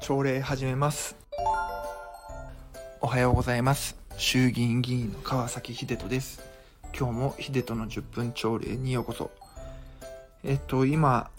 [0.00, 1.14] 朝礼始めます。
[3.02, 3.96] おはようございます。
[4.16, 6.40] 衆議院議員の川崎秀人です。
[6.98, 9.30] 今日も秀人の10分朝礼にようこそ。
[10.42, 11.30] えっと今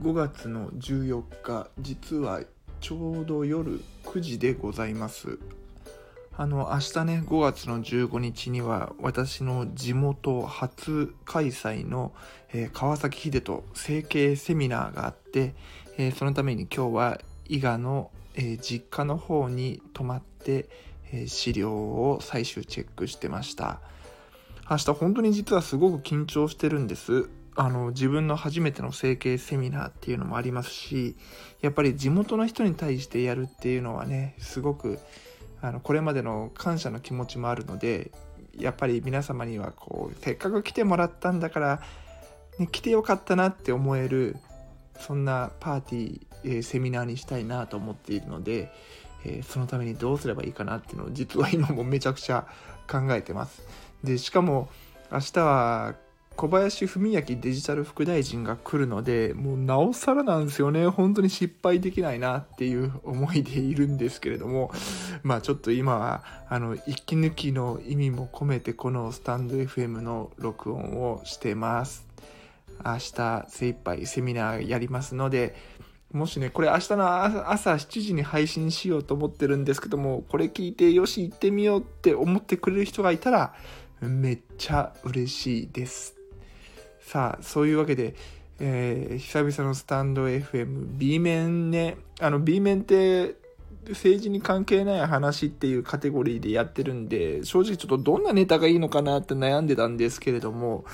[0.00, 2.40] 5月の14日実は
[2.80, 5.40] ちょうど夜9時でございます。
[6.38, 12.12] あの明日ね5月の15日には私の地元初開催の、
[12.52, 15.54] えー、川崎秀人整形セミナーがあって、
[15.98, 20.68] えー、そのために今日は伊賀の、えー、実家の方に泊まって、
[21.12, 23.80] え資料を最終チェックしてました。
[24.68, 27.28] 明日本当に実はすごく緊張してるんです。
[27.58, 31.16] あの自分の初めての整形セミナーっていうのもありますし
[31.62, 34.98] やっぱり地元の人に対してやるっていうのはねすごく
[35.62, 38.10] あのこれまでの感謝の気持ちもあるので
[38.58, 41.80] やっぱり皆様にはこうせっかく来てもらったんだから、
[42.58, 44.36] ね、来てよかったなって思える
[45.00, 48.72] そんなパーティー、えー、セミナーにしたいなと思っているので、
[49.24, 52.46] えー、そのためにどうすればいいかなっていうのを実は今もめちゃくちゃ
[52.90, 53.62] 考えてます。
[54.04, 54.68] でしかも
[55.10, 55.94] 明日は
[56.36, 60.86] 小林文明デジタル副大臣が来るので、もうなおさらなんですよね。
[60.86, 64.70] 本当に失敗できないなっていう思いでいるんですけれども、
[65.22, 72.05] まあちょっと今は、あの、息抜きの意味も込めてこのスタンド FM の録音をしてます。
[72.84, 75.54] 明日精一杯セミナーやりますので、
[76.12, 83.54] もしね、これ明日の朝7時に配信しようと思ってるんですけども、これ聞いてよし行ってみようって思ってくれる人がいたら、
[84.00, 86.14] めっちゃ嬉しいです。
[87.00, 88.14] さあ、そういうわけで、
[88.58, 93.36] えー、久々のスタンド FM、B 面ね、あの B 面って
[93.88, 100.84] 政治に関係ない話っていうカテゴリーでやってるんで、正直ちょっとどんなネタがいいのかなって悩んでたんですけれども、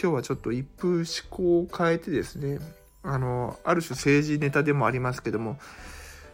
[0.00, 2.58] 今日はちょっと一風思考を変えてですね、
[3.02, 5.58] あの、ある種政治ネタでもありますけども、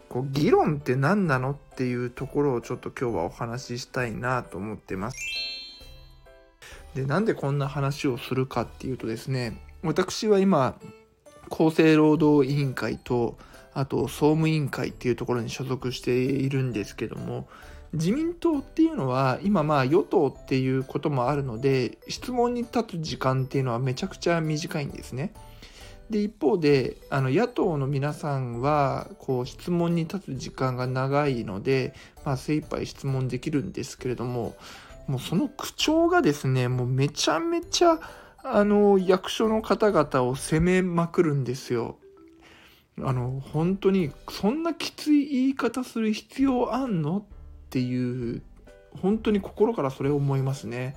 [0.09, 5.19] こう議論って何なのっていうところをちょっと今日はお話ししたいなと思ってます。
[6.95, 10.75] でなんでこんな話をするかっていうとですね私は今
[11.51, 13.39] 厚生労働委員会と
[13.75, 17.47] あと総務委員会っていうところに所属しているんですけども
[17.93, 25.33] 自民党っていうのは今まあ与党っていうこともあるので質問に立つ時間っていうのはめちゃくちゃ短いんですね。
[26.11, 31.95] で一方であの野党の皆さんはこう質問に立つ時間が長いので、
[32.25, 34.57] まあ、精一杯質問できるんですけれども
[35.09, 37.99] もうその口調がですね、もうめちゃめちゃ、
[38.45, 41.97] あの、役所の方々を責めまくるんですよ。
[43.01, 47.19] あの、本当に、そんなきつい言い方する必要あんの？
[47.19, 47.38] っ
[47.71, 48.43] ていう、
[49.01, 50.97] 本当に心からそれを思いますね。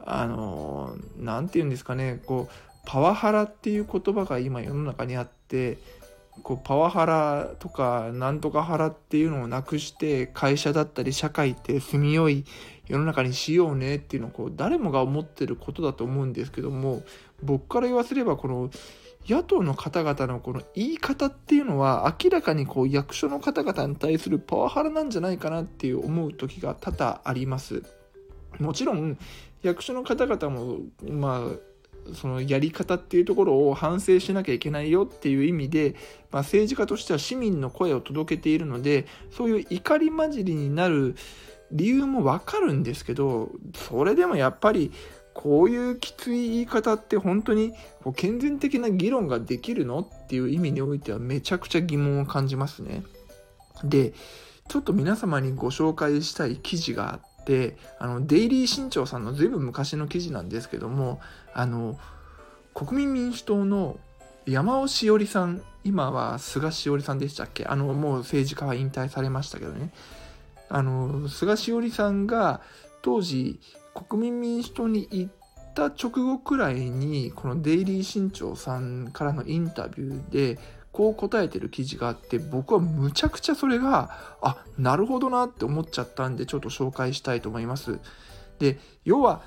[0.00, 2.54] あの、なんて言うんですかね、こう、
[2.86, 5.78] パワハラっていう言葉が今世の中にあって、
[6.42, 12.44] こうパワハラとかなんとかハラっていうのをなくして会社だったり社会って住みよい
[12.88, 17.02] 世の中にしようねっていうのをこう誰もが思ってることだと思うんですけども
[17.42, 18.70] 僕から言わせればこの
[19.26, 27.82] 野党の方々のこの言い方っていうのは明らかにこう役所の方々に対するパワハラなんじゃないかなっていう思う時が多々あります。
[28.58, 29.18] もちろん
[29.62, 35.94] 役所の方々もまあそのやり方っていうところを反省しなきゃいけないよっていう意味で、
[36.30, 41.16] まあ、政治家としては市民の声を届けているのでそういう怒り混じりになる
[41.72, 44.92] 理由もわかるんですけどそれでもやっぱり
[45.34, 47.74] こういうきつい言い方って本当に
[48.16, 53.02] 健全的な議論ができるのっていう意味においてはめちゃくちゃ疑問を感じますね。
[53.82, 54.14] で
[54.68, 61.20] ちょっと皆様にご紹介したい記事があってあのデイリー新潮さんのずいぶん昔の記事なんですけども
[61.52, 61.98] あの
[62.72, 63.98] 国民民主党の
[64.46, 67.66] 山尾志織さん今は菅しおりさんでしたっけ？
[67.66, 69.90] あのもう政治家は引退されましたけどね
[70.70, 72.60] あの菅しおりさんが
[73.02, 73.60] 当時
[73.94, 75.32] 国民民主党に行っ
[75.74, 80.58] た直後くらいにこのデイリー新潮さんからのインタビューで
[80.92, 87.98] こう答えてる記事があって僕はむちゃくちゃそれがあなるほどなって思っちゃったんでちょっと紹介したいと思います。
[88.58, 89.42] で要は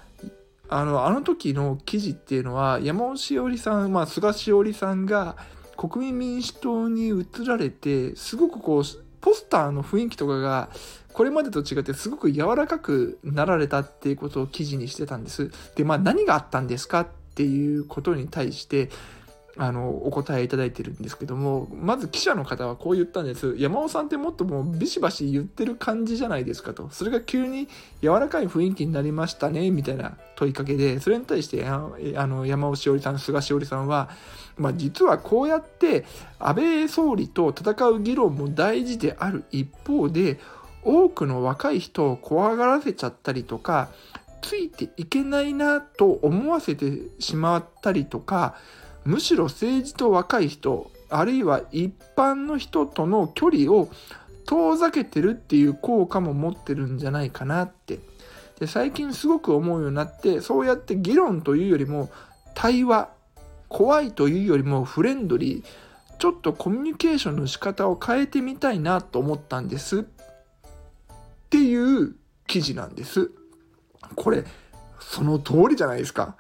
[0.70, 5.38] あのあの時の記事っていうのは山尾志織さん、まあ、菅しおりさんが
[5.78, 8.84] 国民民主党に移られてすごくこう
[9.22, 10.70] ポスターの雰囲気とかが
[11.18, 15.50] これまでと違ってすごく柔らかくなられたっていうことを記事にしてたんです。
[15.74, 18.92] でまあ何があったんですかっていうことに対して
[19.60, 23.56] あの、お答えいただいてるんですけども、まず記者の方はこう言ったんです。
[23.58, 26.90] 山尾さんってもっともうビシバシ言ってる感じじゃないですかと。
[26.92, 27.68] それが急に
[28.04, 31.80] 柔らかい雰囲気になりましたね、みたいな問いかけで、それに対して、あ
[32.28, 34.10] の、山尾しおりさん、菅しおりさんは、
[34.58, 36.06] まあ実はこうやって
[36.38, 40.40] 安倍総理と戦う議論も大事である一方で、
[40.88, 43.90] 多くの若い人を怖がらせちゃったりとか、
[44.42, 48.56] ついていけないなと思わせてしまったりとか、
[49.04, 53.90] むしろ政治と若い人あるいは一般の人との距離を
[54.46, 58.00] 遠ざけてるっていう効果も持ってるんじゃないかなって。
[58.60, 62.10] で最近すごく思うようになってそうやって議論というよりも
[62.56, 63.10] 対話
[63.70, 70.08] 怖いというよりもフレンドリーちょっとコミュニケーションの仕方を変えてみたいなと思ったんです。
[71.48, 72.16] っていう
[72.46, 73.32] 記事なんです
[74.16, 74.44] これ
[75.00, 76.36] その通りじゃないですか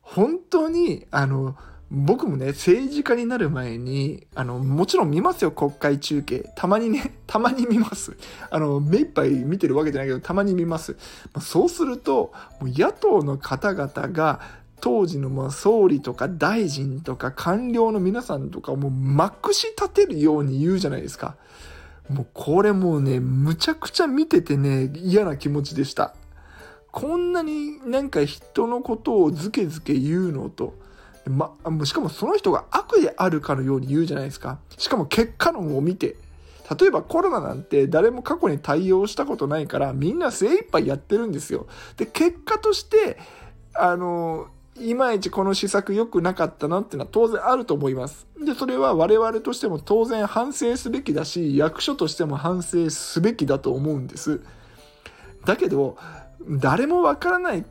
[0.00, 1.56] 本当にあの
[1.90, 6.50] 僕もね、政治家になる前に、あの、もちろん見ますよ、国会中継。
[6.56, 8.16] たまにね、 たまに見ます。
[8.50, 10.96] あの、目いっぱい見てるわけじゃないけど、たまに見ます。
[11.32, 14.40] まあそうすると、もう野党の方々が、
[14.80, 21.36] 当時のまあ総理とか大臣とか官僚の皆さんとかをもうまくし立てるように言うじゃないですか。
[22.08, 26.14] もうこれもうね、むちゃくちゃ見ててね、嫌な気持ちでした。
[26.92, 30.74] こんなになんか人のことをズケズケ言うのと、
[31.26, 31.52] ま、
[31.84, 34.58] しかもその人が悪であるかのように言うじゃないですか。
[34.78, 36.16] しかも結果論を見て。
[36.80, 41.66] 例えばコロナなんて誰も過去に対応したことないからみんな精一杯やってるんですよ。
[41.96, 43.18] で、結果として、
[43.74, 44.48] あの、
[44.80, 48.26] いまいちこの施策良くなかったなっていうのは当然あると思います。
[48.38, 54.40] で、それは我々としても当然反省すべきだし、役所としても反省すべきだと思うんです。
[55.44, 55.96] だけど、
[56.48, 57.64] 誰もわからない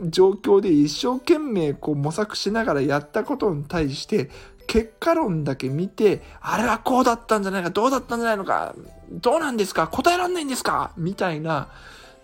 [0.00, 4.30] 状況で一生懸命こう模索しながらやったことに対して
[4.66, 8.74] 結果論だけ見て、あれはこうだったんじゃないか、どうだったんじゃないのか、
[9.10, 11.68] どうなんですか、答えらんないんですかみたいな、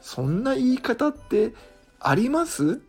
[0.01, 1.55] そんな言い方って
[2.01, 2.81] あります？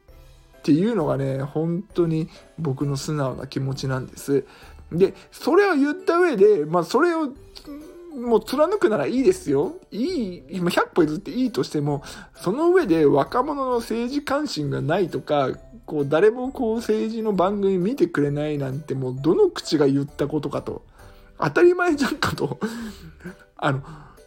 [0.63, 4.45] っていうのがね、本当に僕の素直な気持ちなんです。
[4.93, 7.33] で、それを言った上で、まあそれを
[8.15, 9.75] もう貫くならいいですよ。
[9.91, 12.01] いい、今100歩譲っていいとしても、
[12.33, 15.49] その上で若者の政治関心がないとか、
[15.85, 20.85] こう誰もこう政治の番組見てくれないなんてもうどの口が言ったことかと。
[21.37, 22.57] 当たり前じゃんかと。
[23.57, 23.81] あの、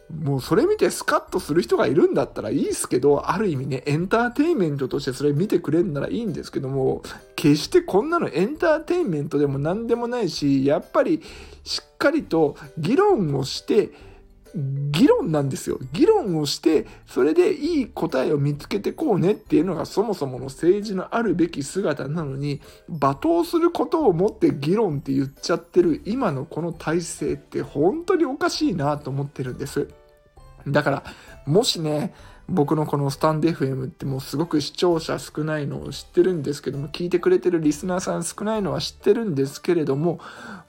[0.09, 7.03] もうそれ見てスカッとする人がいるんだったらいいですけど、ある意味ね、エンターテインメントとしてそれ見てくれるならいいんですけども、
[7.35, 11.21] 決してこんなのエンターテインメントでも何でもないし、やっぱり
[11.63, 13.91] しっかりと議論をして、
[14.55, 15.77] 議論なんですよ。
[15.91, 29.89] 議論をして、それでいい答えを見つけてこうねっていうのがそもそもの政治のあるべき姿なのに、罵倒することをもって議論って言っちゃってる今のこの体制って本当におかしいなと思ってるんです。
[30.65, 31.03] だから、
[31.45, 32.13] もしね、
[32.49, 40.19] 僕のこのスタンド FM ってもうすごく視聴者少ないのを知ってるんですけども、聞いてくれてるリスナーさん少ないのは知ってるんですけれども、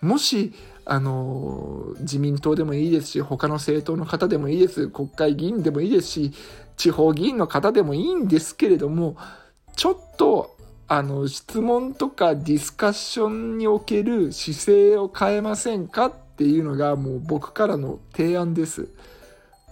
[0.00, 0.52] もし、
[0.85, 6.32] あの、自民党でもいいですし、他の政党の方でもいいです、国会議員でもいいですし、
[6.76, 9.17] 地方議員の方でもいいんですけれども、
[9.76, 10.56] ちょっと、
[10.88, 18.88] あの、質問とかディスカッションにおける姿勢を変えませんかっていうのがもう僕からの提案です。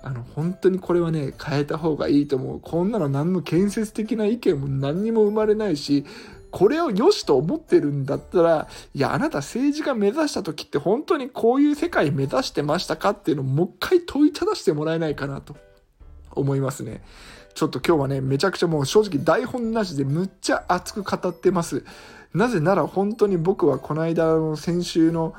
[0.07, 2.61] あの、本当にこれはね、変えた方がいいと思う。
[2.61, 6.07] こんなの何の建設的な意見も何にも生まれないし、
[6.53, 15.57] これを良しと思ってるんだったら、いや、あなた政治家目指した時って本当にこういう世界目指してましたかっていうのをもう一回問いただしてもらえないかなと
[16.31, 17.03] 思いますね。
[17.55, 21.85] ちょっと今日はね、めちゃくちゃもう正直台本なしでむっちゃ熱く語ってます。
[22.33, 25.35] なぜなら本当に僕はこの間の先週の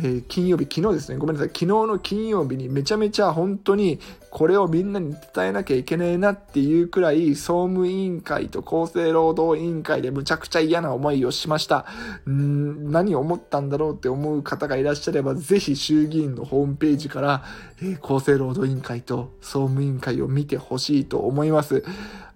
[0.00, 3.98] え、金曜日、昨日ですね、ごめんなさい、昨日の金曜日にめちゃめちゃ本当に
[4.30, 11.84] これをみんなに伝えなきゃいけないなっていうくらい、総務委員会と厚生労働委員会でむちゃくちゃ嫌な思いをしました。
[12.28, 17.44] ん何を思ったんだろうって思う方がいらっしゃれば、ぜひ衆議院のホームページから、
[17.82, 21.82] え、厚生労働委員会と総務委員会を見てほしいと思います。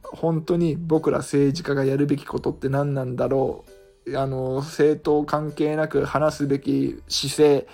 [0.03, 3.82] 本当に僕ら政治家がやるべきことって何なんだろう
[4.17, 7.67] あの、政党関係なく話すべき姿勢、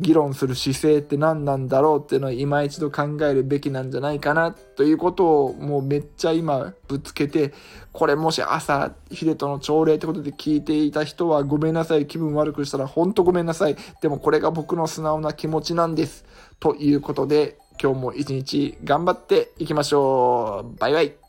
[0.00, 7.52] 議論する姿勢って何なんだろうっていうのを今一度考えるべきなんじゃないかなということをもうめっちゃ今ぶつけて、
[7.92, 13.76] これもし朝、秀人の朝礼ってことで聞いていた人はごめんなさい、気分悪くしたらほんとごめんなさい。
[14.00, 16.24] でもこれが僕の素直な気持ちなんです。
[16.58, 20.78] ということで、今日も一日頑張っていきましょう。
[20.78, 21.21] バイバイ。